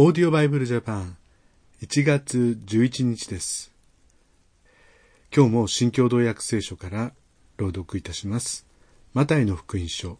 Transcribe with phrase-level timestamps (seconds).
[0.00, 1.16] オーディオバイブルジャパン
[1.82, 3.72] 1月11日です。
[5.34, 7.12] 今日も新共同訳聖書から
[7.56, 8.64] 朗読いたします。
[9.12, 10.18] マタイの福音書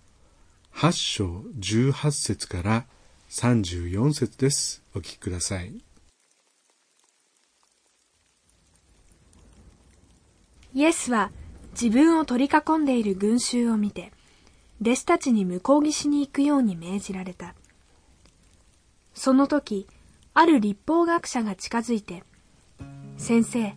[0.75, 1.27] 8章
[1.61, 2.87] 18節から
[3.31, 4.83] 34節です。
[4.97, 5.73] お聞きください。
[10.75, 11.31] イエスは
[11.81, 14.11] 自分を取り囲んでいる群衆を見て、
[14.81, 17.55] 弟子たちに向こう岸に行くように命じられた。
[19.19, 19.89] その時、
[20.33, 22.23] ある立法学者が近づいて、
[23.17, 23.75] 先生、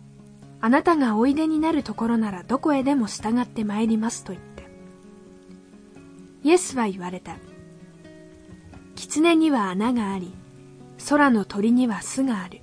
[0.60, 4.62] あなたがおいでになるところならどこへでも従って参りますと言った。
[6.44, 7.38] イエスは言われた。
[8.94, 10.32] 狐には穴があり、
[11.08, 12.60] 空の鳥には巣がある。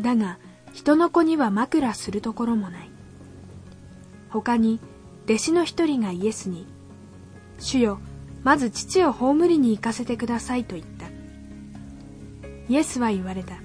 [0.00, 0.38] だが、
[0.72, 2.90] 人の子には枕するところもない。
[4.30, 4.78] 他に、
[5.24, 6.68] 弟子の一人がイエスに、
[7.58, 7.98] 主よ、
[8.44, 11.11] まず父を葬りに行かせてくださいと言った。
[12.68, 13.56] イエスは言われた。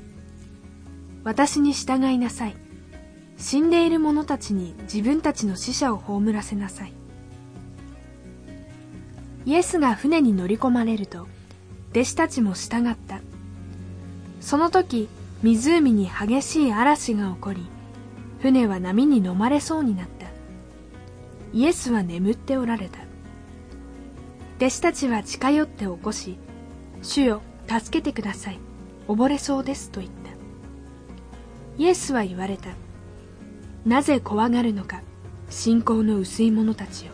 [1.23, 2.55] 私に従いなさい。
[3.37, 6.93] 死んでいる者たちに自分たちの死者を葬らせなさい。
[9.45, 11.27] イエスが船に乗り込まれると、
[11.91, 13.21] 弟子たちも従った。
[14.41, 15.07] その時、
[15.43, 17.65] 湖に激しい嵐が起こり、
[18.39, 20.27] 船は波に飲まれそうになった。
[21.53, 22.99] イエスは眠っておられた。
[24.57, 26.37] 弟子たちは近寄って起こし、
[27.01, 28.66] 主よ、助けてください。
[29.07, 30.31] 溺れそうですと言った。
[31.77, 32.69] イエスは言われた。
[33.85, 35.01] なぜ怖がるのか、
[35.49, 37.13] 信仰の薄い者たちよ。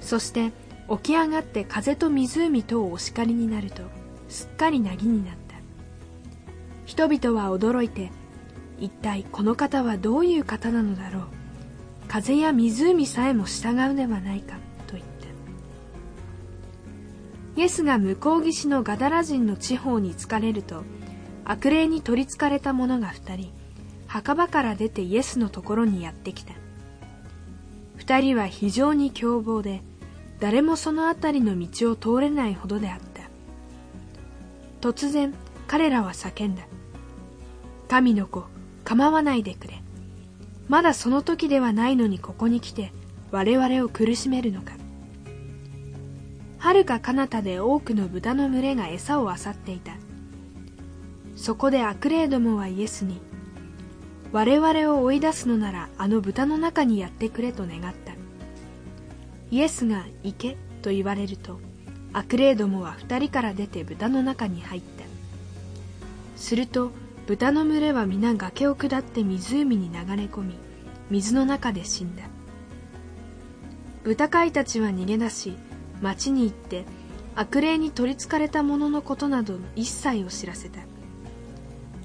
[0.00, 0.52] そして
[0.88, 3.82] 起き上がって風と湖とをお叱りになると、
[4.28, 5.56] すっかりなぎになった。
[6.86, 8.10] 人々は驚いて、
[8.78, 11.22] 一体この方はどういう方なのだろう。
[12.06, 14.56] 風や湖さえも従うではないか。
[17.58, 20.84] イエスが向こう岸のガダラ人の地方に疲れると
[21.44, 23.52] 悪霊に取りつかれた者が二人
[24.06, 26.54] 墓場から出てイエスのところにやってきた。
[27.96, 29.82] 二人は非常に凶暴で
[30.38, 33.28] 誰もその辺りの道を通れないほどであった。
[34.80, 35.34] 突然
[35.66, 36.62] 彼らは叫んだ。
[37.88, 38.44] 神の子
[38.84, 39.82] 構わないでくれ。
[40.68, 42.92] まだその時ではないのにここに来て
[43.32, 44.74] 我々を苦しめるのか。
[46.58, 49.92] はるか彼方で多くの豚の群れが餌を漁っていた。
[51.36, 53.20] そこで悪霊どもはイエスに
[54.32, 58.12] 我々を追い出すのならあの豚の中にやってくれと願った。
[59.50, 61.60] イエスが行けと言われると
[62.12, 65.04] 悪霊どもは二人から出て豚の中に入った。
[66.36, 66.90] すると
[67.26, 70.54] 豚の群れは皆崖を下って湖に流れ込み
[71.10, 72.24] 水の中で死んだ。
[74.02, 75.56] 豚飼いたちは逃げ出し
[76.00, 76.84] 町に行って
[77.34, 80.80] 悪霊に取りつかれた者のことなど一切を知らせた。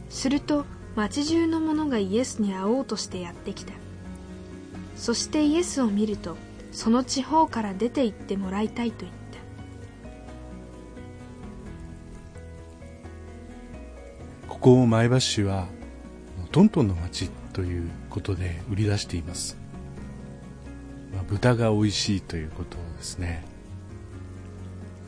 [0.09, 0.65] すると
[0.95, 3.73] 町中の者がイエスに会おうとしてやってきた。
[4.95, 6.37] そしてイエスを見ると
[6.71, 9.23] その地方から出て行ってもらいたいと言った。
[14.47, 15.67] ここ前橋市は
[16.51, 19.57] トントンの町ということで売り出しています、
[21.13, 23.43] まあ、豚が美味しいということですね。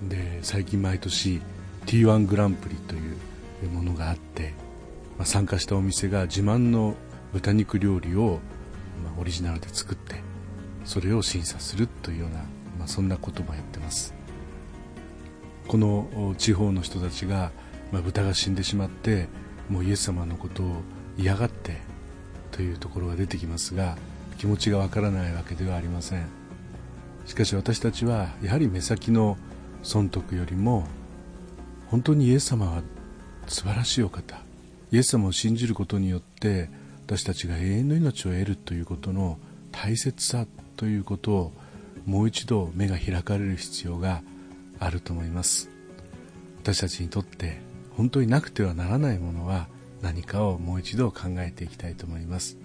[0.09, 1.41] で最近毎年
[1.85, 2.97] T1 グランプリとい
[3.66, 4.53] うものがあって、
[5.17, 6.95] まあ、参加したお店が自慢の
[7.33, 8.39] 豚肉料理を、
[9.03, 10.16] まあ、オリジナルで作って
[10.83, 12.38] それを審査するというような、
[12.79, 14.13] まあ、そんなこともやってます。
[15.67, 17.51] この地方の人たちが、
[17.91, 19.27] まあ、豚が死んでしまって
[19.67, 20.81] もうイエス様のことを
[21.17, 21.81] 嫌がって
[22.51, 23.97] というところが出てきますが
[24.37, 26.27] 気持ちがわからないわけではありません。
[27.25, 29.37] しかし私たちはやはり目先の
[29.85, 30.84] 損得よりも
[31.90, 32.81] 本当にイエス様は
[33.47, 34.41] 素晴らしいお方。
[34.91, 36.69] イエス様を信じることによって
[37.06, 39.38] 私たちが永遠の命を得るということの
[39.72, 41.51] 大切さということを
[42.07, 44.23] もう一度目が開かれる必要が
[44.79, 45.69] あると思います。
[46.63, 47.59] 私たちにとって
[47.96, 49.67] 本当になくてはならないものは
[50.02, 52.58] 何かをもう一度考えていきたいと思います。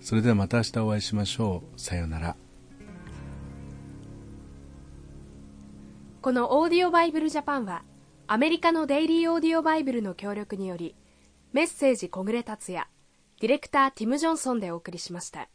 [0.00, 1.80] それではまた明日お会いしましょう。
[1.80, 2.36] さようなら。
[6.22, 7.82] このオーディオバイブルジャパンは
[8.26, 10.94] アメリカのデイリーオーディオバイブルの協力により
[11.54, 12.86] メッセージ小暮達也
[13.40, 15.48] ディレクターティム・ジョンソンでお送りしました。